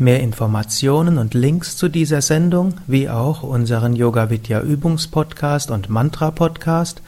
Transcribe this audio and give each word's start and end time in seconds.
Mehr 0.00 0.20
Informationen 0.20 1.18
und 1.18 1.34
Links 1.34 1.76
zu 1.76 1.88
dieser 1.88 2.22
Sendung, 2.22 2.74
wie 2.86 3.10
auch 3.10 3.42
unseren 3.42 3.96
Yoga 3.96 4.30
Vidya 4.30 4.60
Übungspodcast 4.60 5.72
und 5.72 5.88
Mantra 5.88 6.30
Podcast, 6.30 7.02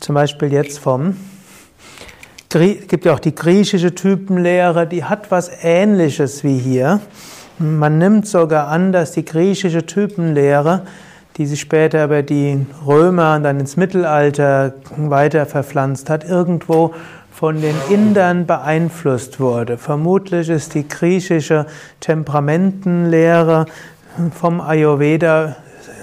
zum 0.00 0.14
Beispiel 0.14 0.50
jetzt 0.50 0.78
vom 0.78 1.18
gibt 2.52 3.04
ja 3.04 3.14
auch 3.14 3.18
die 3.18 3.34
griechische 3.34 3.94
Typenlehre, 3.94 4.86
die 4.86 5.04
hat 5.04 5.30
was 5.30 5.50
Ähnliches 5.62 6.44
wie 6.44 6.58
hier. 6.58 7.00
Man 7.58 7.98
nimmt 7.98 8.26
sogar 8.26 8.68
an, 8.68 8.92
dass 8.92 9.12
die 9.12 9.24
griechische 9.24 9.86
Typenlehre, 9.86 10.82
die 11.36 11.46
sich 11.46 11.60
später 11.60 12.04
über 12.04 12.22
die 12.22 12.66
Römer 12.86 13.36
und 13.36 13.44
dann 13.44 13.60
ins 13.60 13.76
Mittelalter 13.76 14.74
weiter 14.96 15.46
verpflanzt 15.46 16.10
hat, 16.10 16.24
irgendwo 16.24 16.94
von 17.30 17.60
den 17.60 17.74
Indern 17.88 18.46
beeinflusst 18.46 19.40
wurde. 19.40 19.78
Vermutlich 19.78 20.48
ist 20.48 20.74
die 20.74 20.86
griechische 20.86 21.66
Temperamentenlehre 22.00 23.66
vom 24.34 24.60
Ayurveda 24.60 25.56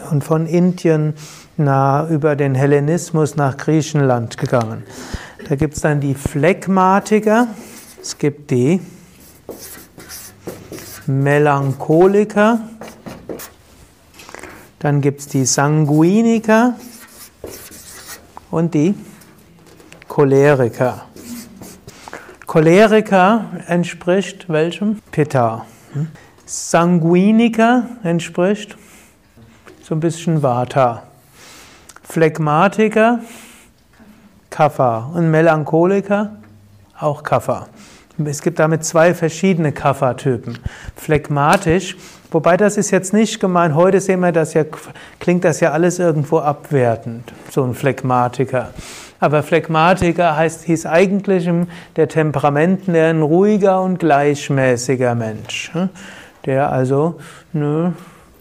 und 0.10 0.24
von 0.24 0.48
Indien 0.48 1.14
nah 1.58 2.08
über 2.08 2.36
den 2.36 2.56
Hellenismus 2.56 3.36
nach 3.36 3.58
Griechenland 3.58 4.38
gegangen. 4.38 4.84
Da 5.50 5.56
gibt 5.56 5.74
es 5.74 5.82
dann 5.82 6.00
die 6.00 6.14
Phlegmatiker, 6.14 7.48
es 8.00 8.20
gibt 8.20 8.52
die 8.52 8.80
Melancholiker, 11.08 12.60
dann 14.78 15.02
gibt 15.02 15.22
es 15.22 15.28
die 15.28 15.46
Sanguiniker 15.46 16.76
und 18.52 18.76
die 18.76 18.94
Choleriker. 20.08 21.06
Choleriker 22.46 23.46
entspricht 23.66 24.50
welchem? 24.50 25.02
Pitta. 25.10 25.66
Sanguiniker 26.46 27.90
entspricht 28.04 28.78
so 29.82 29.96
ein 29.96 30.00
bisschen 30.00 30.44
Vata. 30.44 31.08
Phlegmatiker 32.04 33.22
Kapha 34.50 35.12
und 35.14 35.32
Melancholiker 35.32 36.32
auch 37.00 37.24
Kapha. 37.24 37.68
Es 38.26 38.42
gibt 38.42 38.60
damit 38.60 38.84
zwei 38.84 39.14
verschiedene 39.14 39.72
Kapha-Typen. 39.72 40.60
Phlegmatisch, 40.98 41.96
wobei 42.32 42.58
das 42.58 42.76
ist 42.76 42.92
jetzt 42.92 43.14
nicht 43.14 43.40
gemeint, 43.40 43.76
heute 43.76 44.02
sehen 44.02 44.20
wir 44.20 44.34
das 44.34 44.54
ja, 44.54 44.66
klingt 45.20 45.46
das 45.46 45.62
ja 45.62 45.72
alles 45.72 46.00
irgendwo 46.00 46.40
abwertend, 46.40 47.32
so 47.50 47.64
ein 47.64 47.74
Phlegmatiker. 47.74 48.70
Aber 49.22 49.44
Phlegmatiker 49.44 50.36
heißt, 50.36 50.64
hieß 50.64 50.86
eigentlich 50.86 51.50
der 51.96 52.08
Temperamenten 52.10 52.94
der 52.94 53.10
ein 53.10 53.22
ruhiger 53.22 53.82
und 53.82 54.00
gleichmäßiger 54.00 55.16
Mensch, 55.16 55.74
hm? 55.74 55.90
der 56.46 56.72
also 56.72 57.20
eine 57.54 57.94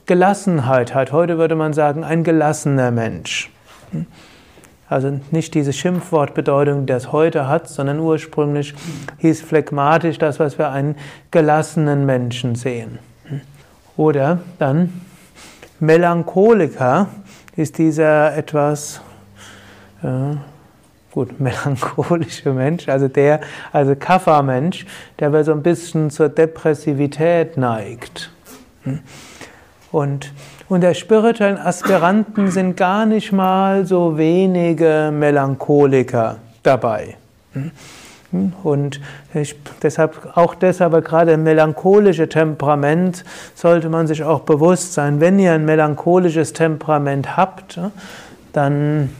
Gelassenheit 0.06 0.94
hat. 0.94 1.12
Heute 1.12 1.38
würde 1.38 1.54
man 1.54 1.72
sagen, 1.72 2.02
ein 2.02 2.24
gelassener 2.24 2.90
Mensch. 2.90 3.50
Also 4.88 5.20
nicht 5.30 5.54
diese 5.54 5.72
Schimpfwortbedeutung, 5.72 6.86
die 6.86 6.92
das 6.92 7.12
heute 7.12 7.46
hat, 7.46 7.68
sondern 7.68 8.00
ursprünglich 8.00 8.74
hieß 9.18 9.42
phlegmatisch 9.42 10.18
das, 10.18 10.40
was 10.40 10.58
wir 10.58 10.70
einen 10.70 10.96
gelassenen 11.30 12.06
Menschen 12.06 12.54
sehen. 12.54 12.98
Oder 13.96 14.40
dann 14.58 15.00
Melancholiker 15.80 17.08
ist 17.56 17.78
dieser 17.78 18.36
etwas 18.36 19.00
äh, 20.02 20.36
gut 21.10 21.38
melancholische 21.40 22.52
Mensch, 22.52 22.88
also 22.88 23.08
der 23.08 23.40
also 23.72 23.94
Kapha-Mensch, 23.94 24.86
der 25.18 25.44
so 25.44 25.52
ein 25.52 25.62
bisschen 25.62 26.10
zur 26.10 26.28
Depressivität 26.28 27.56
neigt. 27.56 28.30
Und 29.90 30.32
unter 30.68 30.94
spirituellen 30.94 31.58
Aspiranten 31.58 32.50
sind 32.50 32.76
gar 32.76 33.06
nicht 33.06 33.32
mal 33.32 33.86
so 33.86 34.18
wenige 34.18 35.10
Melancholiker 35.12 36.36
dabei. 36.62 37.16
Und 38.62 39.00
ich, 39.32 39.56
deshalb, 39.82 40.36
auch 40.36 40.54
deshalb, 40.54 41.02
gerade 41.04 41.36
melancholische 41.38 42.28
Temperament 42.28 43.24
sollte 43.54 43.88
man 43.88 44.06
sich 44.06 44.22
auch 44.22 44.40
bewusst 44.40 44.92
sein, 44.92 45.20
wenn 45.20 45.38
ihr 45.38 45.52
ein 45.52 45.64
melancholisches 45.64 46.52
Temperament 46.52 47.36
habt, 47.38 47.80
dann 48.52 49.10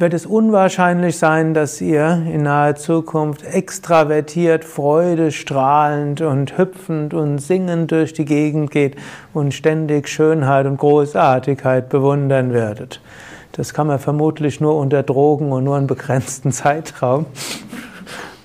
wird 0.00 0.14
es 0.14 0.24
unwahrscheinlich 0.24 1.18
sein, 1.18 1.52
dass 1.52 1.80
ihr 1.80 2.22
in 2.32 2.44
naher 2.44 2.74
Zukunft 2.74 3.44
extravertiert, 3.44 4.64
freudestrahlend 4.64 6.22
und 6.22 6.56
hüpfend 6.56 7.12
und 7.12 7.38
singend 7.38 7.92
durch 7.92 8.14
die 8.14 8.24
Gegend 8.24 8.70
geht 8.70 8.96
und 9.34 9.52
ständig 9.52 10.08
Schönheit 10.08 10.64
und 10.66 10.78
Großartigkeit 10.78 11.90
bewundern 11.90 12.54
werdet. 12.54 13.02
Das 13.52 13.74
kann 13.74 13.88
man 13.88 13.98
vermutlich 13.98 14.60
nur 14.60 14.76
unter 14.76 15.02
Drogen 15.02 15.52
und 15.52 15.64
nur 15.64 15.76
einen 15.76 15.86
begrenzten 15.86 16.50
Zeitraum. 16.52 17.26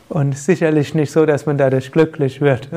Und 0.09 0.37
sicherlich 0.37 0.93
nicht 0.93 1.11
so, 1.11 1.25
dass 1.25 1.45
man 1.45 1.57
dadurch 1.57 1.91
glücklich 1.91 2.41
wird. 2.41 2.69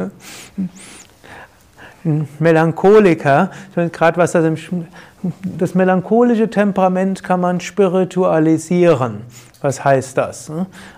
Melancholiker, 2.39 3.51
gerade 3.75 4.17
was 4.17 4.33
das 4.33 4.45
im, 4.45 4.87
das 5.43 5.75
melancholische 5.75 6.49
Temperament 6.49 7.23
kann 7.23 7.41
man 7.41 7.61
spiritualisieren. 7.61 9.23
Was 9.61 9.85
heißt 9.85 10.17
das? 10.17 10.53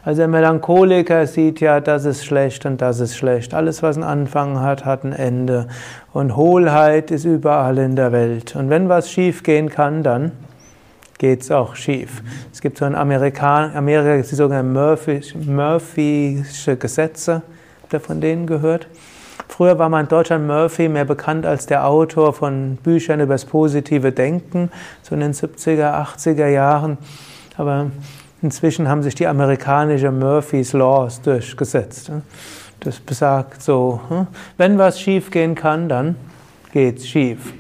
Also 0.05 0.19
der 0.19 0.29
Melancholiker 0.29 1.27
sieht 1.27 1.61
ja, 1.61 1.81
das 1.81 2.05
ist 2.05 2.27
schlecht 2.27 2.67
und 2.67 2.83
das 2.83 3.01
ist 3.01 3.17
schlecht. 3.17 3.55
Alles, 3.55 3.83
was 3.83 3.97
einen 3.97 4.05
Anfang 4.05 4.61
hat, 4.61 4.85
hat 4.85 5.05
ein 5.05 5.15
Ende. 5.15 5.69
Und 6.13 6.37
Hohlheit 6.37 7.11
ist 7.11 7.25
überall 7.25 7.79
in 7.79 7.97
der 7.97 8.13
Welt. 8.13 8.55
Und 8.57 8.69
wenn 8.69 8.91
was 8.91 9.11
schief 9.11 9.43
gehen 9.43 9.71
kann, 9.71 10.03
dann 10.03 10.33
geht's 11.17 11.51
auch 11.51 11.75
schief. 11.75 12.23
Es 12.53 12.61
gibt 12.61 12.77
so 12.77 12.85
in 12.85 12.95
Amerika, 12.95 13.71
Amerika 13.75 14.17
die 14.17 14.35
sogenannten 14.35 14.75
Murphy, 14.75 15.21
Murphy'sche 15.35 16.77
Gesetze. 16.77 17.41
Habt 17.83 17.95
ihr 17.95 18.01
von 18.01 18.21
denen 18.21 18.47
gehört? 18.47 18.89
Früher 19.61 19.79
war 19.79 19.91
man 19.91 20.07
in 20.07 20.09
Deutschland 20.09 20.47
Murphy 20.47 20.89
mehr 20.89 21.05
bekannt 21.05 21.45
als 21.45 21.67
der 21.67 21.87
Autor 21.87 22.33
von 22.33 22.79
Büchern 22.83 23.21
über 23.21 23.35
das 23.35 23.45
positive 23.45 24.11
Denken, 24.11 24.71
so 25.03 25.15
in 25.15 25.21
den 25.21 25.35
70er, 25.35 26.03
80er 26.03 26.47
Jahren. 26.47 26.97
Aber 27.59 27.91
inzwischen 28.41 28.89
haben 28.89 29.03
sich 29.03 29.15
die 29.17 29.27
amerikanischen 29.27 30.19
Murphy's 30.19 30.73
Laws 30.73 31.21
durchgesetzt. 31.21 32.11
Das 32.81 33.01
besagt 33.01 33.61
so, 33.61 34.01
hm, 34.09 34.29
wenn 34.57 34.79
was 34.79 34.99
schief 34.99 35.31
gehen 35.31 35.55
kann, 35.55 35.91
dann 35.91 36.17
geht's 36.73 37.07
schief. 37.07 37.53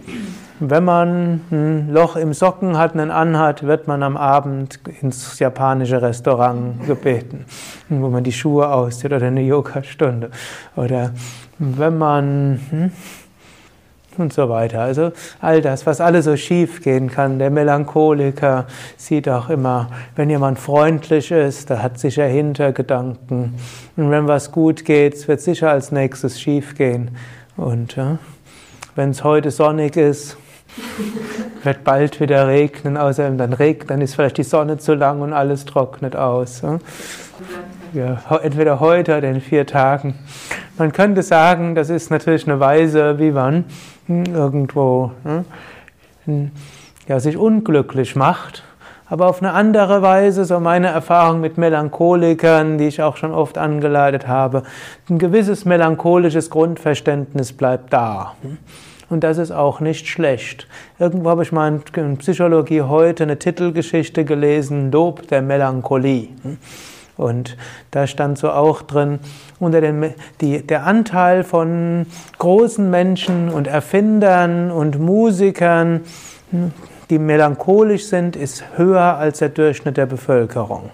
Wenn 0.59 0.85
man 0.85 1.43
ein 1.51 1.93
Loch 1.93 2.17
im 2.17 2.33
Socken 2.33 2.79
hat, 2.79 2.95
einen 2.95 3.11
anhat, 3.11 3.63
wird 3.67 3.89
man 3.89 4.03
am 4.03 4.17
Abend 4.17 4.81
ins 5.03 5.39
japanische 5.39 6.01
Restaurant 6.01 6.87
gebeten, 6.87 7.45
wo 7.91 8.09
man 8.09 8.25
die 8.25 8.33
Schuhe 8.33 8.71
auszieht 8.71 9.13
oder 9.13 9.27
eine 9.27 9.43
Yoga-Stunde. 9.43 10.31
Oder 10.77 11.13
wenn 11.61 11.99
man 11.99 12.61
hm, 12.71 12.93
und 14.19 14.33
so 14.33 14.49
weiter. 14.49 14.81
Also 14.81 15.13
all 15.41 15.63
das, 15.63 15.87
was 15.87 16.01
alles 16.01 16.25
so 16.25 16.37
schief 16.37 16.83
gehen 16.83 17.11
kann. 17.11 17.39
Der 17.39 17.51
Melancholiker 17.51 18.67
sieht 18.97 19.29
auch 19.29 19.49
immer, 19.49 19.89
wenn 20.17 20.29
jemand 20.29 20.59
freundlich 20.59 21.31
ist, 21.31 21.71
der 21.71 21.83
hat 21.83 21.99
sicher 21.99 22.27
Hintergedanken. 22.27 23.55
Und 23.97 24.11
wenn 24.11 24.27
was 24.27 24.53
gut 24.53 24.85
geht, 24.85 25.27
wird 25.29 25.41
sicher 25.41 25.71
als 25.71 25.93
nächstes 25.93 26.41
schief 26.41 26.75
gehen. 26.75 27.13
Und 27.57 27.97
ja, 27.97 28.19
wenn 28.97 29.11
es 29.11 29.25
heute 29.25 29.51
sonnig 29.51 29.97
ist, 29.97 30.37
Wird 31.63 31.85
bald 31.85 32.21
wieder 32.21 32.47
regnen, 32.47 32.97
außerdem 32.97 33.39
dann 33.39 33.53
regnet, 33.53 33.91
dann 33.91 34.01
ist 34.01 34.15
vielleicht 34.15 34.39
die 34.39 34.45
Sonne 34.45 34.79
zu 34.79 34.95
lang 34.95 35.21
und 35.21 35.33
alles 35.33 35.65
trocknet 35.65 36.17
aus. 36.17 36.63
Ja, 36.63 36.79
entweder 38.43 38.81
heute 38.81 39.19
oder 39.19 39.29
in 39.29 39.41
vier 39.41 39.67
Tagen. 39.67 40.15
Man 40.79 40.93
könnte 40.93 41.23
sagen, 41.23 41.75
das 41.75 41.91
ist 41.91 42.11
natürlich 42.11 42.47
eine 42.47 42.61
Weise, 42.61 43.19
wie 43.19 43.31
man 43.31 43.65
irgendwo 44.09 45.13
hm, 46.25 46.51
ja, 47.07 47.21
sich 47.21 47.37
unglücklich 47.37 48.17
macht 48.17 48.65
aber 49.11 49.27
auf 49.27 49.43
eine 49.43 49.53
andere 49.53 50.03
Weise, 50.03 50.45
so 50.45 50.61
meine 50.61 50.87
Erfahrung 50.87 51.41
mit 51.41 51.59
Melancholikern, 51.59 52.79
die 52.79 52.87
ich 52.87 53.03
auch 53.03 53.17
schon 53.17 53.33
oft 53.33 53.59
angeleitet 53.59 54.29
habe, 54.29 54.63
ein 55.11 55.19
gewisses 55.19 55.65
melancholisches 55.65 56.49
Grundverständnis 56.49 57.53
bleibt 57.53 57.93
da. 57.93 58.37
Und 59.11 59.25
das 59.25 59.39
ist 59.39 59.51
auch 59.51 59.81
nicht 59.81 60.07
schlecht. 60.07 60.69
Irgendwo 61.01 61.29
habe 61.29 61.43
ich 61.43 61.51
mal 61.51 61.81
in 61.97 62.19
Psychologie 62.19 62.83
heute 62.83 63.25
eine 63.25 63.37
Titelgeschichte 63.37 64.25
gelesen, 64.25 64.93
Lob 64.93 65.27
der 65.27 65.43
Melancholie. 65.43 66.29
Und 67.21 67.57
da 67.91 68.07
stand 68.07 68.39
so 68.39 68.51
auch 68.51 68.83
drin, 68.83 69.19
unter 69.59 69.81
den, 69.81 70.15
die, 70.41 70.67
der 70.67 70.87
Anteil 70.87 71.45
von 71.45 72.07
großen 72.39 72.89
Menschen 72.91 73.51
und 73.51 73.67
Erfindern 73.67 74.71
und 74.71 74.99
Musikern, 74.99 76.01
die 77.11 77.19
melancholisch 77.19 78.07
sind, 78.07 78.37
ist 78.37 78.65
höher 78.77 79.19
als 79.19 79.41
der 79.41 79.51
Durchschnitt 79.51 79.99
der 79.99 80.07
Bevölkerung. 80.07 80.91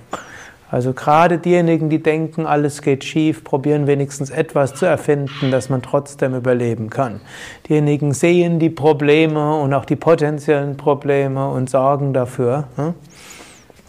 Also 0.68 0.92
gerade 0.92 1.38
diejenigen, 1.38 1.90
die 1.90 2.02
denken, 2.02 2.44
alles 2.44 2.82
geht 2.82 3.04
schief, 3.04 3.44
probieren 3.44 3.86
wenigstens 3.86 4.30
etwas 4.30 4.74
zu 4.74 4.84
erfinden, 4.84 5.52
dass 5.52 5.68
man 5.68 5.80
trotzdem 5.80 6.34
überleben 6.34 6.90
kann. 6.90 7.20
Diejenigen 7.68 8.12
sehen 8.12 8.58
die 8.58 8.70
Probleme 8.70 9.54
und 9.60 9.72
auch 9.74 9.84
die 9.84 9.94
potenziellen 9.94 10.76
Probleme 10.76 11.48
und 11.48 11.70
sorgen 11.70 12.12
dafür, 12.12 12.64
hm, 12.74 12.94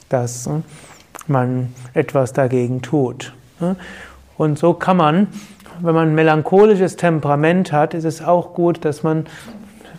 dass 0.10 0.46
hm, 0.46 0.64
man 1.30 1.74
etwas 1.94 2.34
dagegen 2.34 2.82
tut. 2.82 3.34
Hm. 3.60 3.76
Und 4.38 4.60
so 4.60 4.74
kann 4.74 4.98
man, 4.98 5.28
wenn 5.82 5.96
man 5.96 6.10
ein 6.10 6.16
melancholisches 6.16 6.96
Temperament 6.96 7.72
hat, 7.72 7.94
ist 7.94 8.06
es 8.06 8.24
auch 8.24 8.54
gut, 8.54 8.86
dass 8.86 9.04
man 9.04 9.26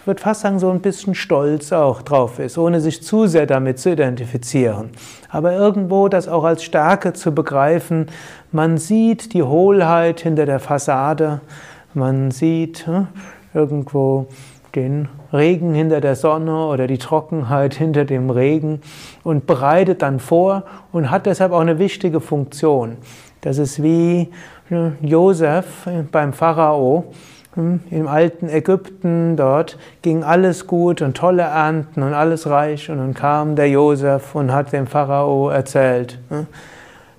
würde 0.08 0.22
fast 0.22 0.40
sagen, 0.40 0.58
so 0.58 0.70
ein 0.70 0.80
bisschen 0.80 1.14
stolz 1.14 1.70
auch 1.70 2.02
drauf 2.02 2.40
ist, 2.40 2.58
ohne 2.58 2.80
sich 2.80 3.02
zu 3.02 3.26
sehr 3.26 3.46
damit 3.46 3.78
zu 3.78 3.92
identifizieren. 3.92 4.90
Aber 5.28 5.52
irgendwo 5.52 6.08
das 6.08 6.26
auch 6.26 6.44
als 6.44 6.64
Stärke 6.64 7.12
zu 7.12 7.32
begreifen, 7.32 8.06
man 8.50 8.78
sieht 8.78 9.34
die 9.34 9.42
Hohlheit 9.42 10.20
hinter 10.20 10.46
der 10.46 10.58
Fassade, 10.58 11.42
man 11.94 12.30
sieht 12.30 12.86
hm, 12.86 13.06
irgendwo 13.52 14.26
den 14.78 15.08
Regen 15.32 15.74
hinter 15.74 16.00
der 16.00 16.14
Sonne 16.14 16.66
oder 16.66 16.86
die 16.86 16.98
Trockenheit 16.98 17.74
hinter 17.74 18.04
dem 18.04 18.30
Regen 18.30 18.80
und 19.24 19.46
bereitet 19.46 20.02
dann 20.02 20.20
vor 20.20 20.64
und 20.92 21.10
hat 21.10 21.26
deshalb 21.26 21.52
auch 21.52 21.60
eine 21.60 21.78
wichtige 21.78 22.20
Funktion. 22.20 22.96
Das 23.40 23.58
ist 23.58 23.82
wie 23.82 24.28
hm, 24.68 24.96
Josef 25.02 25.88
beim 26.12 26.32
Pharao, 26.32 27.04
hm, 27.54 27.80
Im 27.90 28.06
alten 28.06 28.48
Ägypten 28.48 29.36
dort 29.36 29.78
ging 30.02 30.22
alles 30.22 30.68
gut 30.68 31.02
und 31.02 31.16
tolle 31.16 31.42
Ernten 31.42 32.04
und 32.04 32.14
alles 32.14 32.48
reich 32.48 32.88
und 32.88 32.98
dann 32.98 33.14
kam 33.14 33.56
der 33.56 33.68
Josef 33.68 34.36
und 34.36 34.52
hat 34.52 34.72
dem 34.72 34.86
Pharao 34.86 35.48
erzählt. 35.48 36.20
Hm. 36.28 36.46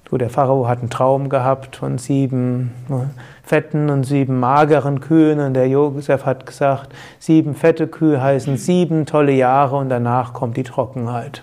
Du, 0.06 0.18
der 0.18 0.30
Pharao 0.30 0.68
hat 0.68 0.80
einen 0.80 0.90
Traum 0.90 1.28
gehabt 1.28 1.76
von 1.76 1.98
sieben 1.98 2.72
hm, 2.88 3.10
fetten 3.50 3.90
und 3.90 4.04
sieben 4.04 4.40
mageren 4.40 5.02
Kühen 5.02 5.40
und 5.40 5.56
der 5.56 5.68
Josef 5.68 6.24
hat 6.24 6.46
gesagt, 6.46 6.94
sieben 7.18 7.56
fette 7.56 7.88
Kühe 7.88 8.22
heißen 8.22 8.58
sieben 8.58 9.08
tolle 9.08 9.32
Jahre 9.32 9.78
und 9.78 9.90
danach 9.90 10.34
kommt 10.34 10.56
die 10.56 10.64
Trockenheit. 10.64 11.42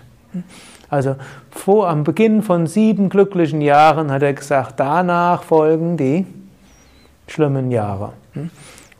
Also 0.89 1.17
vor 1.51 1.89
am 1.89 2.05
Beginn 2.05 2.43
von 2.43 2.65
sieben 2.65 3.09
glücklichen 3.09 3.59
Jahren 3.59 4.09
hat 4.09 4.23
er 4.23 4.33
gesagt, 4.33 4.75
danach 4.77 5.43
folgen 5.43 5.97
die 5.97 6.25
schlimmen 7.27 7.71
Jahre. 7.71 8.13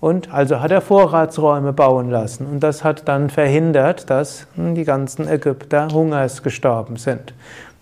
Und 0.01 0.33
also 0.33 0.59
hat 0.59 0.71
er 0.71 0.81
Vorratsräume 0.81 1.71
bauen 1.71 2.11
lassen. 2.11 2.45
Und 2.45 2.59
das 2.59 2.83
hat 2.83 3.07
dann 3.07 3.29
verhindert, 3.29 4.09
dass 4.09 4.47
die 4.57 4.83
ganzen 4.83 5.29
Ägypter 5.29 5.87
hungers 5.93 6.43
gestorben 6.43 6.97
sind. 6.97 7.33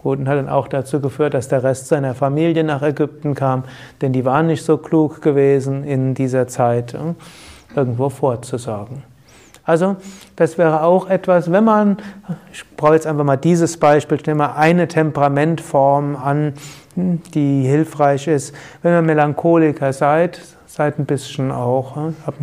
Gut, 0.06 0.20
und 0.20 0.30
hat 0.30 0.38
dann 0.38 0.50
auch 0.50 0.68
dazu 0.68 1.00
geführt, 1.00 1.34
dass 1.34 1.48
der 1.48 1.64
Rest 1.64 1.88
seiner 1.88 2.14
Familie 2.14 2.64
nach 2.64 2.84
Ägypten 2.84 3.34
kam, 3.34 3.64
denn 4.02 4.14
die 4.14 4.24
waren 4.24 4.46
nicht 4.46 4.64
so 4.64 4.78
klug 4.78 5.20
gewesen, 5.24 5.84
in 5.84 6.14
dieser 6.14 6.48
Zeit 6.48 6.94
äh, 6.94 7.16
irgendwo 7.76 8.10
vorzusorgen. 8.10 9.02
Also, 9.64 9.96
das 10.36 10.60
wäre 10.60 10.84
auch 10.84 11.10
etwas, 11.10 11.52
wenn 11.52 11.64
man, 11.64 11.98
ich 12.54 12.64
brauche 12.78 12.94
jetzt 12.94 13.08
einfach 13.08 13.24
mal 13.24 13.36
dieses 13.36 13.78
Beispiel, 13.78 14.20
ich 14.20 14.28
nehme 14.28 14.44
mal 14.44 14.54
eine 14.54 14.88
Temperamentform 14.88 16.18
an, 16.18 16.54
die 16.96 17.64
hilfreich 17.64 18.28
ist. 18.28 18.54
Wenn 18.84 18.94
ihr 18.94 19.02
Melancholiker 19.02 19.92
seid, 19.92 20.40
Seid 20.76 21.00
ein 21.00 21.06
bisschen 21.06 21.54
auch, 21.54 21.96
habt 22.26 22.42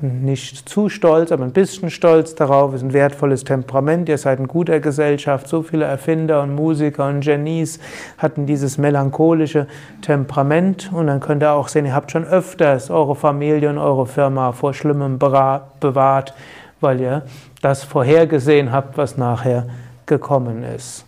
nicht 0.00 0.68
zu 0.68 0.88
stolz, 0.88 1.32
aber 1.32 1.44
ein 1.44 1.52
bisschen 1.52 1.90
stolz 1.90 2.34
darauf, 2.34 2.74
ist 2.74 2.82
ein 2.82 2.92
wertvolles 2.92 3.44
Temperament, 3.44 4.08
ihr 4.08 4.18
seid 4.18 4.38
in 4.38 4.48
guter 4.48 4.80
Gesellschaft, 4.80 5.48
so 5.48 5.62
viele 5.62 5.86
Erfinder 5.86 6.42
und 6.42 6.54
Musiker 6.54 7.08
und 7.08 7.20
Genies 7.20 7.78
hatten 8.18 8.46
dieses 8.46 8.78
melancholische 8.78 9.66
Temperament 10.02 10.90
und 10.92 11.06
dann 11.06 11.20
könnt 11.20 11.42
ihr 11.42 11.52
auch 11.52 11.68
sehen, 11.68 11.86
ihr 11.86 11.94
habt 11.94 12.10
schon 12.10 12.24
öfters 12.24 12.90
eure 12.90 13.16
Familie 13.16 13.70
und 13.70 13.78
eure 13.78 14.06
Firma 14.06 14.52
vor 14.52 14.74
Schlimmem 14.74 15.18
bewahrt, 15.18 16.34
weil 16.80 17.00
ihr 17.00 17.22
das 17.62 17.84
vorhergesehen 17.84 18.72
habt, 18.72 18.98
was 18.98 19.16
nachher 19.16 19.66
gekommen 20.04 20.62
ist. 20.62 21.04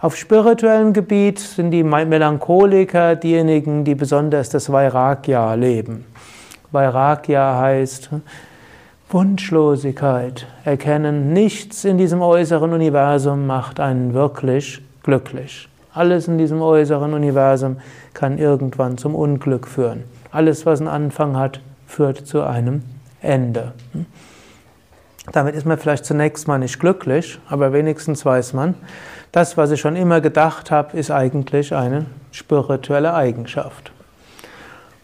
Auf 0.00 0.16
spirituellem 0.16 0.94
Gebiet 0.94 1.38
sind 1.38 1.72
die 1.72 1.82
Melancholiker 1.82 3.16
diejenigen, 3.16 3.84
die 3.84 3.94
besonders 3.94 4.48
das 4.48 4.72
Vairagya 4.72 5.52
leben. 5.54 6.06
Vairagya 6.72 7.58
heißt 7.58 8.10
Wunschlosigkeit, 9.10 10.46
erkennen, 10.64 11.32
nichts 11.32 11.84
in 11.84 11.98
diesem 11.98 12.22
äußeren 12.22 12.72
Universum 12.72 13.46
macht 13.46 13.80
einen 13.80 14.14
wirklich 14.14 14.80
glücklich. 15.02 15.68
Alles 15.92 16.28
in 16.28 16.38
diesem 16.38 16.62
äußeren 16.62 17.12
Universum 17.12 17.78
kann 18.14 18.38
irgendwann 18.38 18.98
zum 18.98 19.16
Unglück 19.16 19.66
führen. 19.66 20.04
Alles, 20.30 20.64
was 20.64 20.78
einen 20.78 20.88
Anfang 20.88 21.36
hat, 21.36 21.60
führt 21.88 22.24
zu 22.24 22.44
einem 22.44 22.82
Ende. 23.20 23.72
Damit 25.32 25.56
ist 25.56 25.66
man 25.66 25.76
vielleicht 25.76 26.04
zunächst 26.04 26.46
mal 26.46 26.58
nicht 26.58 26.78
glücklich, 26.78 27.40
aber 27.48 27.72
wenigstens 27.72 28.24
weiß 28.24 28.52
man, 28.52 28.76
das, 29.32 29.56
was 29.56 29.72
ich 29.72 29.80
schon 29.80 29.96
immer 29.96 30.20
gedacht 30.20 30.70
habe, 30.70 30.96
ist 30.96 31.10
eigentlich 31.10 31.74
eine 31.74 32.06
spirituelle 32.30 33.12
Eigenschaft. 33.12 33.90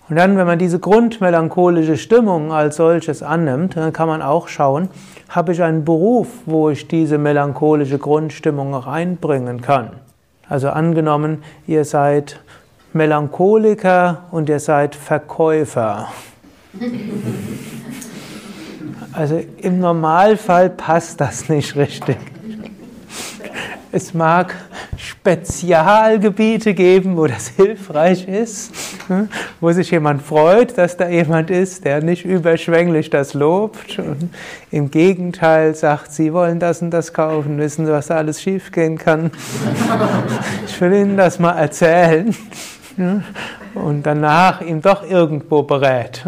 Und 0.09 0.17
dann, 0.17 0.37
wenn 0.37 0.47
man 0.47 0.59
diese 0.59 0.79
grundmelancholische 0.79 1.97
Stimmung 1.97 2.53
als 2.53 2.77
solches 2.77 3.23
annimmt, 3.23 3.77
dann 3.77 3.93
kann 3.93 4.07
man 4.07 4.23
auch 4.23 4.47
schauen, 4.47 4.89
habe 5.29 5.53
ich 5.53 5.63
einen 5.63 5.85
Beruf, 5.85 6.29
wo 6.47 6.71
ich 6.71 6.87
diese 6.87 7.19
melancholische 7.19 7.99
Grundstimmung 7.99 8.75
auch 8.75 8.87
einbringen 8.87 9.61
kann. 9.63 9.91
Also 10.49 10.69
angenommen, 10.69 11.43
ihr 11.67 11.85
seid 11.85 12.41
Melancholiker 12.93 14.25
und 14.31 14.49
ihr 14.49 14.61
seid 14.61 14.95
Verkäufer. 14.95 16.09
Also 19.13 19.43
im 19.63 19.79
Normalfall 19.79 20.69
passt 20.69 21.23
das 21.23 21.49
nicht 21.49 21.75
richtig. 21.75 22.19
Es 23.97 24.13
mag 24.13 24.55
Spezialgebiete 24.99 26.75
geben, 26.75 27.17
wo 27.17 27.27
das 27.27 27.49
hilfreich 27.57 28.29
ist, 28.29 28.75
hm, 29.07 29.31
wo 29.59 29.73
sich 29.73 29.91
jemand 29.91 30.21
freut, 30.21 30.77
dass 30.77 30.99
da 30.99 31.09
jemand 31.09 31.49
ist, 31.49 31.87
der 31.87 32.03
nicht 32.03 32.27
überschwänglich 32.27 33.09
das 33.09 33.33
lobt 33.33 33.99
und 33.99 34.29
im 34.71 34.91
Gegenteil 34.91 35.75
sagt, 35.75 36.13
Sie 36.13 36.35
wollen 36.35 36.61
das 36.61 36.83
und 36.83 36.91
das 36.91 37.15
kaufen, 37.15 37.57
wissen 37.57 37.87
Sie, 37.87 37.93
was 37.93 38.09
da 38.09 38.17
alles 38.17 38.43
schiefgehen 38.43 38.99
kann. 38.99 39.31
Ich 40.67 40.79
will 40.83 40.93
Ihnen 40.93 41.17
das 41.17 41.39
mal 41.39 41.53
erzählen 41.53 42.37
und 43.75 44.03
danach 44.05 44.61
ihm 44.61 44.81
doch 44.81 45.09
irgendwo 45.09 45.63
berät. 45.63 46.25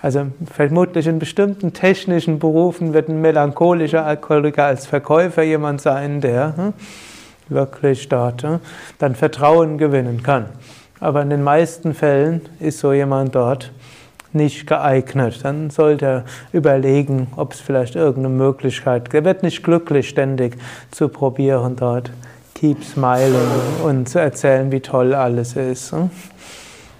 Also 0.00 0.26
vermutlich 0.50 1.06
in 1.06 1.18
bestimmten 1.18 1.72
technischen 1.72 2.38
Berufen 2.38 2.92
wird 2.92 3.08
ein 3.08 3.20
melancholischer 3.20 4.04
Alkoholiker 4.04 4.64
als 4.64 4.86
Verkäufer 4.86 5.42
jemand 5.42 5.80
sein, 5.80 6.20
der 6.20 6.74
wirklich 7.48 8.08
dort 8.08 8.46
dann 8.98 9.14
Vertrauen 9.14 9.78
gewinnen 9.78 10.22
kann. 10.22 10.46
Aber 11.00 11.22
in 11.22 11.30
den 11.30 11.42
meisten 11.42 11.94
Fällen 11.94 12.42
ist 12.60 12.78
so 12.78 12.92
jemand 12.92 13.34
dort 13.34 13.72
nicht 14.32 14.66
geeignet. 14.66 15.40
Dann 15.42 15.70
sollte 15.70 16.06
er 16.06 16.24
überlegen, 16.52 17.26
ob 17.36 17.52
es 17.52 17.60
vielleicht 17.60 17.96
irgendeine 17.96 18.34
Möglichkeit 18.34 19.04
gibt. 19.04 19.14
Er 19.14 19.24
wird 19.24 19.42
nicht 19.42 19.62
glücklich, 19.62 20.08
ständig 20.08 20.56
zu 20.90 21.08
probieren 21.08 21.76
dort 21.76 22.10
keep 22.62 22.84
smiling 22.84 23.50
und 23.82 24.08
zu 24.08 24.20
erzählen, 24.20 24.70
wie 24.70 24.78
toll 24.78 25.16
alles 25.16 25.56
ist. 25.56 25.90
Hm. 25.90 26.10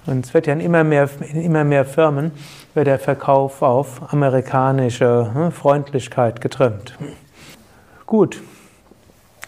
Und 0.07 0.27
es 0.27 0.35
wird 0.35 0.49
ja 0.49 0.55
in 0.55 0.61
immer 0.61 0.83
mehr, 0.83 1.09
in 1.21 1.41
immer 1.41 1.63
mehr 1.63 1.85
Firmen 1.85 2.33
wird 2.75 2.89
der 2.89 2.99
Verkauf 2.99 3.63
auf 3.63 4.13
amerikanische 4.13 5.31
hm, 5.33 5.53
Freundlichkeit 5.53 6.41
getrimmt. 6.41 6.99
Gut. 8.07 8.43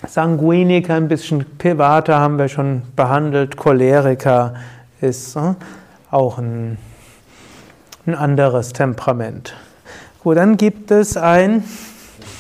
Sanguiniker, 0.07 0.95
ein 0.95 1.09
bisschen 1.09 1.47
privater 1.59 2.21
haben 2.21 2.39
wir 2.39 2.47
schon 2.47 2.83
behandelt. 2.95 3.57
Choleriker 3.57 4.55
ist 5.01 5.35
hm, 5.35 5.57
auch 6.13 6.39
ein, 6.39 6.79
ein 8.07 8.15
anderes 8.15 8.73
Temperament. 8.73 9.57
Gut, 10.23 10.37
dann 10.37 10.57
gibt 10.59 10.93
es 10.93 11.17
ein. 11.17 11.65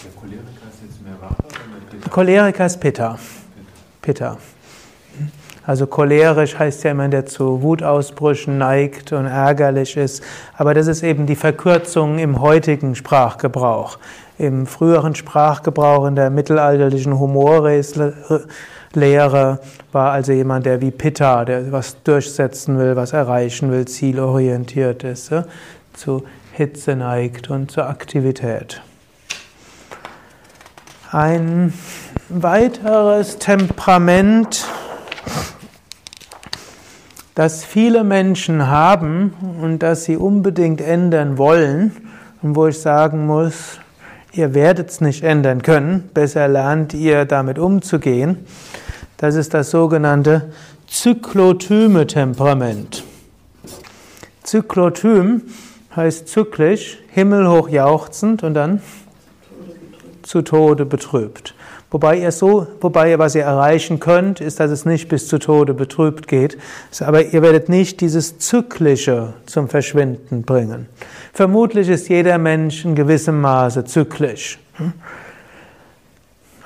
Der 0.04 0.12
Choleriker 0.12 0.69
ist 0.71 0.81
jetzt 0.81 1.02
mehr 1.02 1.21
Vata 1.21 2.09
Choleriker 2.09 2.66
ist 2.66 2.78
Pitta. 2.78 3.19
Pitta. 4.04 4.37
Also 5.66 5.87
cholerisch 5.87 6.58
heißt 6.58 6.84
ja 6.84 6.90
immer, 6.90 7.08
der 7.08 7.25
zu 7.25 7.62
Wutausbrüchen 7.62 8.58
neigt 8.58 9.14
und 9.14 9.25
ärgerlich 9.25 9.96
ist. 9.96 10.23
Aber 10.58 10.75
das 10.75 10.88
ist 10.88 11.02
eben 11.02 11.25
die 11.25 11.37
Verkürzung 11.37 12.18
im 12.18 12.42
heutigen 12.42 12.94
Sprachgebrauch. 12.94 13.99
Im 14.37 14.66
früheren 14.66 15.14
Sprachgebrauch, 15.14 16.06
in 16.06 16.16
der 16.16 16.28
mittelalterlichen 16.28 17.18
Humorlehre, 17.18 18.50
war 19.92 20.12
also 20.12 20.32
jemand, 20.32 20.66
der 20.66 20.82
wie 20.82 20.90
Pitta, 20.90 21.46
der 21.46 21.73
was 21.73 22.02
durchsetzen 22.02 22.78
will, 22.78 22.94
was 22.94 23.14
erreichen 23.14 23.73
will, 23.73 23.87
zielorientiert 23.87 25.02
ist, 25.02 25.32
zu 25.94 26.25
Hitze 26.52 26.94
neigt 26.94 27.49
und 27.49 27.70
zur 27.70 27.88
Aktivität. 27.88 28.82
Ein 31.11 31.73
weiteres 32.43 33.38
Temperament, 33.38 34.67
das 37.35 37.64
viele 37.64 38.03
Menschen 38.03 38.67
haben 38.69 39.35
und 39.62 39.81
das 39.81 40.05
sie 40.05 40.17
unbedingt 40.17 40.81
ändern 40.81 41.37
wollen 41.38 41.93
und 42.43 42.57
wo 42.57 42.67
ich 42.67 42.81
sagen 42.81 43.26
muss, 43.26 43.79
ihr 44.33 44.55
werdet 44.55 44.91
es 44.91 45.00
nicht 45.00 45.23
ändern 45.23 45.62
können, 45.62 46.11
besser 46.12 46.49
lernt 46.49 46.93
ihr 46.93 47.25
damit 47.25 47.61
umzugehen, 47.61 48.45
das 49.17 49.37
ist 49.37 49.55
das 49.55 49.71
sogenannte 49.71 50.50
Zyklotyme-Temperament. 50.88 53.05
Zyklotym 54.43 55.43
heißt 55.95 56.26
zyklisch, 56.29 56.99
himmelhoch 57.12 57.69
jauchzend 57.69 58.43
und 58.43 58.55
dann 58.55 58.83
zu 60.23 60.43
Tode 60.43 60.85
betrübt. 60.85 61.55
Wobei 61.95 62.19
ihr 62.19 62.33
so, 62.33 62.67
wobei 62.81 63.11
ihr 63.13 63.21
was 63.21 63.37
ihr 63.37 63.45
erreichen 63.45 64.01
könnt, 64.01 64.41
ist, 64.41 64.59
dass 64.59 64.73
es 64.73 64.85
nicht 64.85 65.09
bis 65.09 65.29
zu 65.29 65.39
Tode 65.39 65.75
betrübt 65.75 66.27
geht. 66.27 66.59
Aber 66.99 67.25
ihr 67.25 67.41
werdet 67.41 67.69
nicht 67.69 68.01
dieses 68.01 68.37
Zyklische 68.41 69.35
zum 69.47 69.69
Verschwinden 69.69 70.43
bringen. 70.43 70.89
Vermutlich 71.33 71.89
ist 71.89 72.09
jeder 72.09 72.37
Mensch 72.39 72.85
in 72.85 72.97
gewissem 72.97 73.41
Maße 73.41 73.85
zyklisch. 73.85 74.59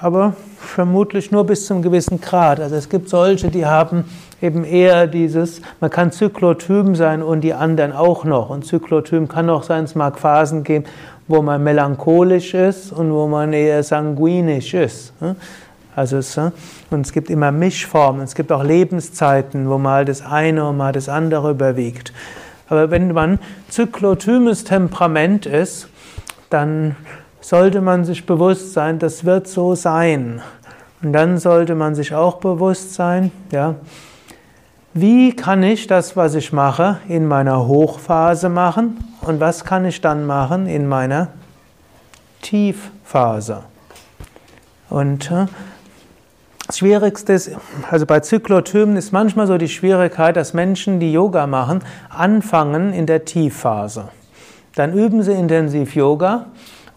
Aber 0.01 0.35
vermutlich 0.59 1.33
nur 1.33 1.45
bis 1.45 1.67
zum 1.67 1.83
gewissen 1.83 2.21
Grad. 2.21 2.61
Also 2.61 2.77
es 2.77 2.89
gibt 2.89 3.09
solche, 3.09 3.49
die 3.49 3.67
haben 3.67 4.05
eben 4.41 4.63
eher 4.63 5.09
dieses, 5.09 5.61
man 5.81 5.91
kann 5.91 6.13
Zyklotym 6.13 6.95
sein 6.95 7.23
und 7.23 7.41
die 7.41 7.53
anderen 7.53 7.93
auch 7.93 8.25
noch. 8.25 8.51
Und 8.51 8.65
Zyklotym 8.65 9.27
kann 9.27 9.51
auch 9.51 9.65
sein, 9.65 9.85
es 9.85 9.97
mag 9.97 10.19
Phasen 10.19 10.63
geben, 10.63 10.85
wo 11.27 11.43
man 11.43 11.65
melancholisch 11.65 12.55
ist 12.55 12.93
und 12.93 13.13
wo 13.13 13.27
man 13.27 13.53
eher 13.53 13.83
sanguinisch 13.83 14.75
ist. 14.75 15.13
Also 15.97 16.19
es, 16.19 16.39
und 16.39 17.05
es 17.05 17.13
gibt 17.13 17.29
immer 17.29 17.51
Mischformen, 17.51 18.23
es 18.23 18.37
gibt 18.37 18.53
auch 18.53 18.63
Lebenszeiten, 18.63 19.69
wo 19.69 19.79
mal 19.79 20.05
das 20.05 20.23
eine 20.25 20.69
und 20.69 20.77
mal 20.77 20.93
das 20.93 21.09
andere 21.09 21.51
überwiegt. 21.51 22.13
Aber 22.69 22.93
wenn 22.93 23.13
man 23.13 23.41
zyklotymes 23.69 24.63
Temperament 24.63 25.45
ist, 25.47 25.89
dann 26.51 26.95
sollte 27.49 27.81
man 27.81 28.05
sich 28.05 28.27
bewusst 28.27 28.75
sein, 28.75 28.99
das 28.99 29.25
wird 29.25 29.49
so 29.49 29.75
sein. 29.75 30.43
Und 31.03 31.15
dann 31.15 31.39
sollte 31.39 31.75
man 31.75 31.95
sich 31.95 32.15
auch 32.15 32.41
bewusst 32.41 32.93
sein, 32.93 33.31
ja, 33.51 33.77
wie 34.93 35.35
kann 35.35 35.63
ich 35.63 35.87
das, 35.87 36.15
was 36.15 36.35
ich 36.35 36.53
mache, 36.53 36.99
in 37.09 37.27
meiner 37.27 37.67
Hochphase 37.67 38.51
machen 38.51 39.03
und 39.23 39.41
was 39.41 39.65
kann 39.65 39.87
ich 39.87 40.03
dann 40.03 40.27
machen 40.27 40.67
in 40.67 40.87
meiner 40.87 41.29
Tiefphase? 42.43 43.63
Und 44.91 45.31
äh, 45.31 45.47
das 46.67 46.77
Schwierigste 46.77 47.33
ist, 47.33 47.53
also 47.91 48.05
bei 48.05 48.21
Zyklotymen 48.21 48.95
ist 48.97 49.11
manchmal 49.11 49.47
so 49.47 49.57
die 49.57 49.69
Schwierigkeit, 49.69 50.37
dass 50.37 50.53
Menschen, 50.53 51.01
die 51.01 51.15
Yoga 51.15 51.47
machen, 51.47 51.81
anfangen 52.11 52.93
in 52.93 53.07
der 53.07 53.25
Tiefphase. 53.25 54.11
Dann 54.75 54.93
üben 54.93 55.23
sie 55.23 55.33
intensiv 55.33 55.95
Yoga 55.95 56.45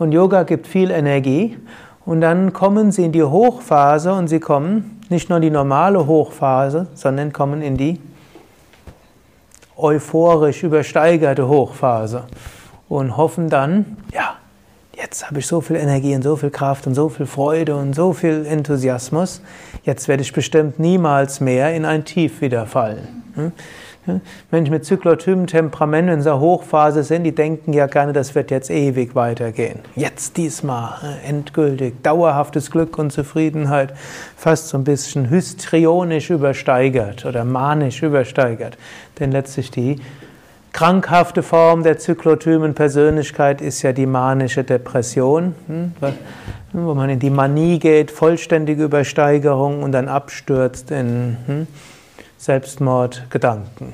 und 0.01 0.11
Yoga 0.11 0.41
gibt 0.43 0.65
viel 0.65 0.89
Energie. 0.89 1.59
Und 2.05 2.21
dann 2.21 2.53
kommen 2.53 2.91
sie 2.91 3.05
in 3.05 3.11
die 3.11 3.21
Hochphase 3.21 4.11
und 4.11 4.27
sie 4.27 4.39
kommen 4.39 4.99
nicht 5.09 5.29
nur 5.29 5.37
in 5.37 5.43
die 5.43 5.51
normale 5.51 6.07
Hochphase, 6.07 6.87
sondern 6.95 7.31
kommen 7.31 7.61
in 7.61 7.77
die 7.77 8.01
euphorisch 9.77 10.63
übersteigerte 10.63 11.47
Hochphase 11.47 12.23
und 12.89 13.15
hoffen 13.15 13.49
dann, 13.49 13.97
ja, 14.11 14.37
jetzt 15.01 15.27
habe 15.27 15.39
ich 15.39 15.47
so 15.47 15.61
viel 15.61 15.75
Energie 15.75 16.15
und 16.15 16.21
so 16.21 16.35
viel 16.35 16.51
Kraft 16.51 16.87
und 16.87 16.93
so 16.93 17.09
viel 17.09 17.25
Freude 17.25 17.75
und 17.75 17.95
so 17.95 18.13
viel 18.13 18.45
Enthusiasmus, 18.45 19.41
jetzt 19.83 20.07
werde 20.07 20.23
ich 20.23 20.31
bestimmt 20.31 20.79
niemals 20.79 21.39
mehr 21.39 21.73
in 21.73 21.85
ein 21.85 22.05
Tief 22.05 22.41
wieder 22.41 22.65
fallen. 22.65 23.23
Hm? 23.35 23.51
Menschen 24.49 24.71
mit 24.71 24.83
zyklotymen 24.83 25.45
Temperament, 25.45 26.09
in 26.09 26.23
der 26.23 26.39
Hochphase 26.39 27.03
sind, 27.03 27.23
die 27.23 27.35
denken 27.35 27.71
ja 27.71 27.85
gerne, 27.85 28.13
das 28.13 28.33
wird 28.33 28.49
jetzt 28.49 28.71
ewig 28.71 29.13
weitergehen. 29.13 29.79
Jetzt 29.95 30.37
diesmal, 30.37 30.95
äh, 31.03 31.29
endgültig, 31.29 32.01
dauerhaftes 32.01 32.71
Glück 32.71 32.97
und 32.97 33.11
Zufriedenheit, 33.11 33.93
fast 34.35 34.69
so 34.69 34.77
ein 34.77 34.83
bisschen 34.83 35.29
hystrionisch 35.29 36.31
übersteigert 36.31 37.25
oder 37.25 37.45
manisch 37.45 38.01
übersteigert. 38.01 38.75
Denn 39.19 39.31
letztlich 39.31 39.69
die 39.69 39.97
krankhafte 40.73 41.43
Form 41.43 41.83
der 41.83 41.97
zyklotymen 41.97 42.73
Persönlichkeit 42.73 43.61
ist 43.61 43.81
ja 43.81 43.93
die 43.93 44.05
manische 44.05 44.63
Depression, 44.63 45.55
hm, 45.67 45.93
wo 46.73 46.93
man 46.93 47.09
in 47.09 47.19
die 47.19 47.29
Manie 47.29 47.79
geht, 47.79 48.11
vollständige 48.11 48.85
Übersteigerung 48.85 49.83
und 49.83 49.91
dann 49.91 50.07
abstürzt 50.07 50.91
in 50.91 51.37
hm, 51.45 51.67
Selbstmordgedanken. 52.37 53.93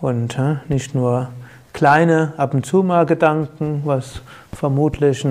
Und 0.00 0.36
nicht 0.68 0.94
nur 0.94 1.28
kleine, 1.72 2.32
ab 2.36 2.54
und 2.54 2.66
zu 2.66 2.82
mal 2.82 3.06
Gedanken, 3.06 3.82
was 3.84 4.22
vermutlich 4.52 5.24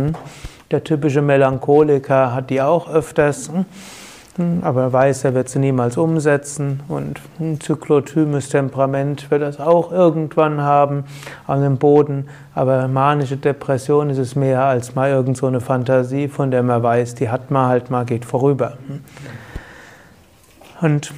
der 0.71 0.83
typische 0.83 1.21
Melancholiker 1.21 2.33
hat 2.33 2.49
die 2.49 2.61
auch 2.61 2.87
öfters, 2.89 3.51
aber 4.61 4.83
er 4.83 4.93
weiß, 4.93 5.25
er 5.25 5.33
wird 5.33 5.49
sie 5.49 5.59
niemals 5.59 5.97
umsetzen 5.97 6.79
und 6.87 7.19
ein 7.39 7.59
zyklotymes 7.59 8.49
Temperament 8.49 9.29
wird 9.29 9.41
das 9.41 9.59
auch 9.59 9.91
irgendwann 9.91 10.61
haben 10.61 11.03
an 11.47 11.61
dem 11.61 11.77
Boden, 11.77 12.29
aber 12.55 12.87
manische 12.87 13.35
Depression 13.37 14.09
ist 14.09 14.17
es 14.17 14.35
mehr 14.35 14.63
als 14.63 14.95
mal 14.95 15.09
irgend 15.09 15.35
so 15.35 15.47
eine 15.47 15.59
Fantasie, 15.59 16.29
von 16.29 16.49
der 16.49 16.63
man 16.63 16.81
weiß, 16.81 17.15
die 17.15 17.29
hat 17.29 17.51
man 17.51 17.67
halt 17.67 17.89
mal, 17.89 18.05
geht 18.05 18.23
vorüber. 18.23 18.77
Und 20.79 21.13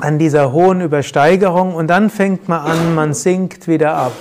an 0.00 0.18
dieser 0.18 0.52
hohen 0.52 0.80
Übersteigerung 0.80 1.74
und 1.74 1.88
dann 1.88 2.08
fängt 2.08 2.48
man 2.48 2.60
an, 2.60 2.94
man 2.94 3.14
sinkt 3.14 3.68
wieder 3.68 3.96
ab. 3.96 4.12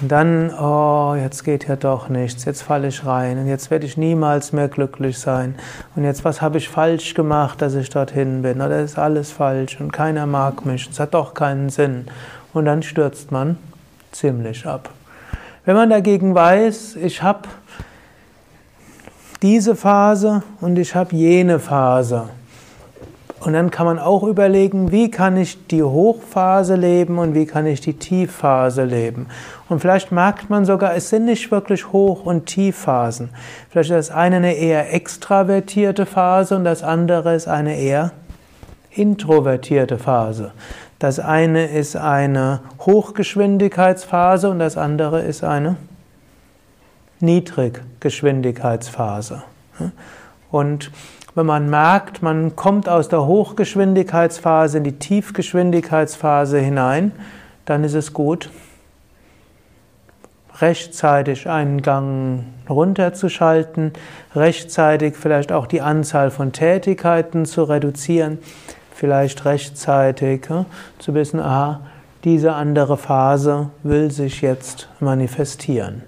Und 0.00 0.10
dann, 0.10 0.52
oh, 0.52 1.14
jetzt 1.14 1.44
geht 1.44 1.68
ja 1.68 1.76
doch 1.76 2.08
nichts, 2.08 2.44
jetzt 2.44 2.62
falle 2.62 2.88
ich 2.88 3.06
rein 3.06 3.38
und 3.38 3.46
jetzt 3.46 3.70
werde 3.70 3.86
ich 3.86 3.96
niemals 3.96 4.52
mehr 4.52 4.68
glücklich 4.68 5.18
sein. 5.18 5.54
Und 5.94 6.02
jetzt, 6.02 6.24
was 6.24 6.42
habe 6.42 6.58
ich 6.58 6.68
falsch 6.68 7.14
gemacht, 7.14 7.62
dass 7.62 7.74
ich 7.74 7.90
dorthin 7.90 8.42
bin? 8.42 8.60
Oder 8.60 8.80
ist 8.80 8.98
alles 8.98 9.30
falsch 9.30 9.80
und 9.80 9.92
keiner 9.92 10.26
mag 10.26 10.66
mich, 10.66 10.88
es 10.90 10.98
hat 10.98 11.14
doch 11.14 11.32
keinen 11.34 11.70
Sinn. 11.70 12.06
Und 12.52 12.64
dann 12.64 12.82
stürzt 12.82 13.30
man 13.30 13.56
ziemlich 14.10 14.66
ab. 14.66 14.90
Wenn 15.64 15.76
man 15.76 15.90
dagegen 15.90 16.34
weiß, 16.34 16.96
ich 16.96 17.22
habe 17.22 17.48
diese 19.42 19.76
Phase 19.76 20.42
und 20.60 20.78
ich 20.78 20.94
habe 20.94 21.14
jene 21.14 21.58
Phase, 21.58 22.28
und 23.40 23.52
dann 23.52 23.70
kann 23.70 23.86
man 23.86 23.98
auch 23.98 24.22
überlegen, 24.22 24.90
wie 24.90 25.10
kann 25.10 25.36
ich 25.36 25.66
die 25.66 25.82
Hochphase 25.82 26.76
leben 26.76 27.18
und 27.18 27.34
wie 27.34 27.44
kann 27.46 27.66
ich 27.66 27.80
die 27.80 27.94
Tiefphase 27.94 28.84
leben. 28.84 29.26
Und 29.68 29.80
vielleicht 29.80 30.12
merkt 30.12 30.50
man 30.50 30.64
sogar, 30.64 30.94
es 30.94 31.10
sind 31.10 31.26
nicht 31.26 31.50
wirklich 31.50 31.92
Hoch- 31.92 32.24
und 32.24 32.46
Tiefphasen. 32.46 33.30
Vielleicht 33.70 33.90
ist 33.90 34.10
das 34.10 34.16
eine 34.16 34.36
eine 34.36 34.54
eher 34.54 34.94
extravertierte 34.94 36.06
Phase 36.06 36.56
und 36.56 36.64
das 36.64 36.82
andere 36.82 37.34
ist 37.34 37.48
eine 37.48 37.78
eher 37.78 38.12
introvertierte 38.90 39.98
Phase. 39.98 40.52
Das 40.98 41.18
eine 41.18 41.66
ist 41.66 41.96
eine 41.96 42.60
Hochgeschwindigkeitsphase 42.80 44.48
und 44.48 44.58
das 44.58 44.78
andere 44.78 45.20
ist 45.22 45.44
eine 45.44 45.76
Niedriggeschwindigkeitsphase. 47.20 49.42
Und 50.54 50.92
Wenn 51.34 51.46
man 51.46 51.68
merkt, 51.68 52.22
man 52.22 52.54
kommt 52.54 52.88
aus 52.88 53.08
der 53.08 53.26
Hochgeschwindigkeitsphase 53.26 54.78
in 54.78 54.84
die 54.84 55.00
Tiefgeschwindigkeitsphase 55.00 56.60
hinein, 56.60 57.10
dann 57.64 57.82
ist 57.82 57.94
es 57.94 58.12
gut, 58.12 58.50
rechtzeitig 60.60 61.48
einen 61.48 61.82
Gang 61.82 62.44
runterzuschalten, 62.70 63.94
rechtzeitig 64.36 65.16
vielleicht 65.16 65.50
auch 65.50 65.66
die 65.66 65.80
Anzahl 65.80 66.30
von 66.30 66.52
Tätigkeiten 66.52 67.46
zu 67.46 67.64
reduzieren, 67.64 68.38
vielleicht 68.94 69.44
rechtzeitig 69.44 70.46
ja, 70.48 70.66
zu 71.00 71.14
wissen, 71.14 71.40
aha, 71.40 71.80
diese 72.22 72.52
andere 72.52 72.96
Phase 72.96 73.70
will 73.82 74.12
sich 74.12 74.40
jetzt 74.40 74.88
manifestieren. 75.00 76.04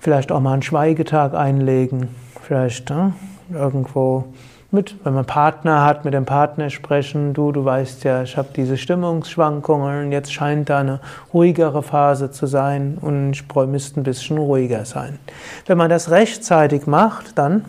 Vielleicht 0.00 0.32
auch 0.32 0.40
mal 0.40 0.52
einen 0.52 0.62
Schweigetag 0.62 1.34
einlegen, 1.34 2.08
vielleicht 2.42 2.90
ja, 2.90 3.12
irgendwo 3.52 4.24
mit, 4.70 4.96
wenn 5.02 5.14
man 5.14 5.24
Partner 5.24 5.84
hat, 5.84 6.04
mit 6.04 6.12
dem 6.12 6.26
Partner 6.26 6.68
sprechen, 6.68 7.32
du, 7.32 7.52
du 7.52 7.64
weißt 7.64 8.04
ja, 8.04 8.22
ich 8.22 8.36
habe 8.36 8.48
diese 8.54 8.76
Stimmungsschwankungen, 8.76 10.12
jetzt 10.12 10.32
scheint 10.32 10.68
da 10.68 10.80
eine 10.80 11.00
ruhigere 11.32 11.82
Phase 11.82 12.30
zu 12.30 12.46
sein 12.46 12.98
und 13.00 13.32
ich 13.32 13.54
müsste 13.66 14.00
ein 14.00 14.02
bisschen 14.02 14.36
ruhiger 14.36 14.84
sein. 14.84 15.18
Wenn 15.66 15.78
man 15.78 15.88
das 15.88 16.10
rechtzeitig 16.10 16.86
macht, 16.86 17.38
dann 17.38 17.64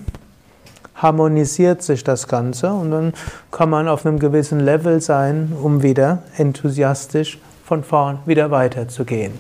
harmonisiert 0.96 1.82
sich 1.82 2.04
das 2.04 2.28
Ganze 2.28 2.74
und 2.74 2.92
dann 2.92 3.14
kann 3.52 3.70
man 3.70 3.88
auf 3.88 4.06
einem 4.06 4.20
gewissen 4.20 4.60
Level 4.60 5.00
sein, 5.00 5.54
um 5.62 5.82
wieder 5.82 6.24
enthusiastisch 6.36 7.40
von 7.64 7.86
vorn 7.86 8.20
wieder 8.26 8.52
weiterzugehen. 8.52 9.32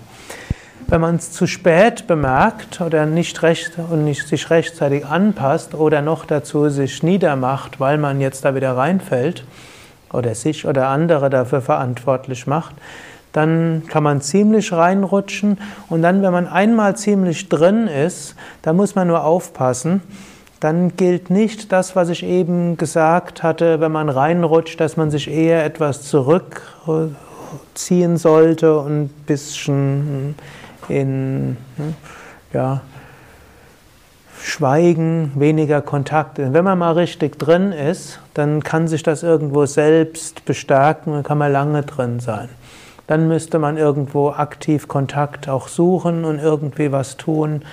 Wenn 0.90 1.02
man 1.02 1.18
es 1.18 1.32
zu 1.32 1.46
spät 1.46 2.08
bemerkt 2.08 2.82
oder 2.82 3.06
nicht 3.06 3.44
recht 3.44 3.74
und 3.78 4.06
nicht 4.06 4.28
sich 4.28 4.50
rechtzeitig 4.50 5.06
anpasst 5.06 5.76
oder 5.76 6.02
noch 6.02 6.26
dazu 6.26 6.68
sich 6.70 7.04
niedermacht, 7.04 7.80
weil 7.80 8.00
man 8.00 8.20
jetzt 8.20 8.44
da 8.44 8.56
wieder 8.56 8.76
reinfällt 8.76 9.44
oder 10.12 10.34
sich 10.34 10.66
oder 10.66 10.88
andere 10.88 11.30
dafür 11.30 11.62
verantwortlich 11.62 12.48
macht, 12.48 12.74
dann 13.34 13.84
kann 13.88 14.02
man 14.02 14.22
ziemlich 14.22 14.74
reinrutschen. 14.74 15.60
Und 15.90 16.02
dann, 16.02 16.24
wenn 16.24 16.34
man 16.34 16.48
einmal 16.48 16.96
ziemlich 16.96 17.50
drin 17.50 17.86
ist, 17.86 18.36
da 18.64 18.74
muss 18.74 18.96
man 18.96 19.10
nur 19.10 19.24
aufpassen, 19.24 20.02
dann 20.60 20.98
gilt 20.98 21.30
nicht 21.30 21.72
das, 21.72 21.96
was 21.96 22.10
ich 22.10 22.24
eben 22.24 22.78
gesagt 22.78 23.44
hatte, 23.44 23.80
wenn 23.80 23.92
man 23.92 24.10
reinrutscht, 24.10 24.80
dass 24.80 24.98
man 24.98 25.12
sich 25.12 25.30
eher 25.30 25.64
etwas 25.64 26.02
zurückziehen 26.02 28.18
sollte 28.18 28.80
und 28.80 29.04
ein 29.04 29.10
bisschen 29.28 30.34
in 30.90 31.58
hm, 31.78 31.96
ja, 32.54 32.82
Schweigen, 34.42 35.32
weniger 35.36 35.82
Kontakt. 35.82 36.38
Wenn 36.40 36.64
man 36.64 36.78
mal 36.78 36.94
richtig 36.94 37.38
drin 37.38 37.72
ist, 37.72 38.20
dann 38.34 38.64
kann 38.64 38.88
sich 38.88 39.04
das 39.04 39.22
irgendwo 39.22 39.66
selbst 39.66 40.46
bestärken 40.46 41.14
und 41.14 41.24
kann 41.24 41.38
man 41.38 41.52
lange 41.52 41.84
drin 41.84 42.20
sein. 42.20 42.50
Dann 43.08 43.28
müsste 43.28 43.60
man 43.60 43.78
irgendwo 43.78 44.30
aktiv 44.30 44.88
Kontakt 44.88 45.50
auch 45.50 45.68
suchen 45.68 46.26
und 46.26 46.40
irgendwie 46.40 46.92
was 46.92 47.18
tun 47.18 47.64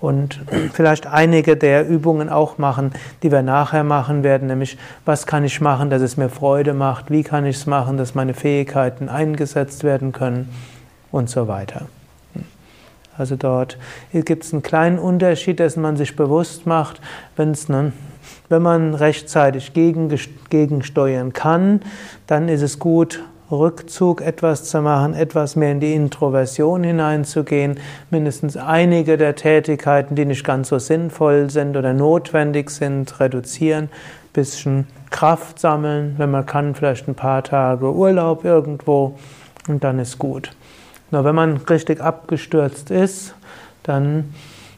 und 0.00 0.40
vielleicht 0.72 1.06
einige 1.06 1.56
der 1.56 1.88
Übungen 1.88 2.28
auch 2.28 2.58
machen, 2.58 2.92
die 3.22 3.30
wir 3.30 3.42
nachher 3.42 3.84
machen 3.84 4.24
werden, 4.24 4.48
nämlich 4.48 4.78
was 5.04 5.26
kann 5.26 5.44
ich 5.44 5.60
machen, 5.60 5.90
dass 5.90 6.02
es 6.02 6.16
mir 6.16 6.28
Freude 6.28 6.74
macht, 6.74 7.10
wie 7.10 7.22
kann 7.22 7.46
ich 7.46 7.56
es 7.56 7.66
machen, 7.66 7.96
dass 7.96 8.14
meine 8.14 8.34
Fähigkeiten 8.34 9.08
eingesetzt 9.08 9.84
werden 9.84 10.12
können 10.12 10.52
und 11.12 11.30
so 11.30 11.48
weiter. 11.48 11.86
Also 13.18 13.36
dort 13.36 13.78
gibt 14.12 14.44
es 14.44 14.52
einen 14.52 14.62
kleinen 14.62 14.98
Unterschied, 14.98 15.58
dessen 15.58 15.82
man 15.82 15.96
sich 15.96 16.16
bewusst 16.16 16.66
macht, 16.66 17.00
wenn 17.36 17.50
es 17.50 17.68
ne, 17.68 17.92
wenn 18.48 18.62
man 18.62 18.94
rechtzeitig 18.94 19.72
gegensteuern 19.72 21.32
kann, 21.32 21.80
dann 22.26 22.48
ist 22.48 22.62
es 22.62 22.78
gut, 22.78 23.22
Rückzug 23.50 24.22
etwas 24.22 24.64
zu 24.64 24.82
machen, 24.82 25.14
etwas 25.14 25.54
mehr 25.54 25.70
in 25.70 25.78
die 25.78 25.94
Introversion 25.94 26.82
hineinzugehen, 26.82 27.78
mindestens 28.10 28.56
einige 28.56 29.16
der 29.16 29.36
Tätigkeiten, 29.36 30.16
die 30.16 30.24
nicht 30.24 30.44
ganz 30.44 30.68
so 30.68 30.78
sinnvoll 30.78 31.48
sind 31.50 31.76
oder 31.76 31.92
notwendig 31.92 32.70
sind, 32.70 33.20
reduzieren, 33.20 33.88
bisschen 34.32 34.88
Kraft 35.10 35.60
sammeln, 35.60 36.16
wenn 36.18 36.30
man 36.30 36.44
kann, 36.44 36.74
vielleicht 36.74 37.06
ein 37.06 37.14
paar 37.14 37.44
Tage 37.44 37.92
Urlaub 37.92 38.44
irgendwo 38.44 39.16
und 39.68 39.84
dann 39.84 40.00
ist 40.00 40.18
gut. 40.18 40.50
Nur 41.10 41.24
wenn 41.24 41.34
man 41.34 41.56
richtig 41.56 42.00
abgestürzt 42.00 42.90
ist, 42.90 43.34
dann 43.82 44.34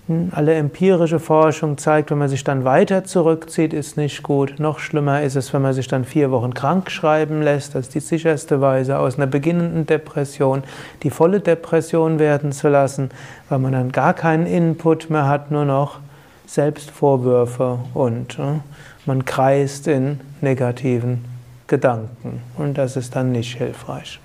hm, 0.09 0.31
alle 0.35 0.55
empirische 0.55 1.21
Forschung 1.21 1.77
zeigt, 1.77 2.11
wenn 2.11 2.19
man 2.19 2.29
sich 2.29 2.43
dann 2.43 2.65
weiter 2.65 3.05
zurückzieht, 3.05 3.75
ist 3.75 3.97
nicht 3.97 4.23
gut. 4.23 4.59
Noch 4.59 4.79
schlimmer 4.79 5.23
ist 5.23 5.37
es, 5.37 5.53
wenn 5.53 5.63
man 5.63 5.75
sich 5.75 5.87
dann 5.87 6.05
vier 6.05 6.31
Wochen 6.31 6.55
krank 6.55 6.91
schreiben 6.91 7.43
lässt. 7.43 7.75
Das 7.75 7.87
ist 7.87 7.95
die 7.95 8.01
sicherste 8.01 8.61
Weise, 8.61 8.99
aus 8.99 9.17
einer 9.17 9.27
beginnenden 9.27 9.87
Depression 9.87 10.63
die 11.03 11.11
volle 11.11 11.41
Depression 11.41 12.19
werden 12.19 12.53
zu 12.53 12.69
lassen, 12.69 13.11
weil 13.49 13.59
man 13.59 13.73
dann 13.73 13.93
gar 13.93 14.15
keinen 14.15 14.47
Input 14.47 15.11
mehr 15.11 15.29
hat, 15.29 15.51
nur 15.51 15.67
noch 15.67 16.01
Selbstvorwürfe 16.47 17.79
und 17.93 18.39
äh, 18.39 18.61
man 19.05 19.27
kreist 19.27 19.87
in 19.87 20.21
negativen 20.41 21.25
Gedanken. 21.67 22.41
Und 22.57 22.79
das 22.79 22.97
ist 22.97 23.15
dann 23.15 23.33
nicht 23.33 23.59
hilfreich. 23.59 24.21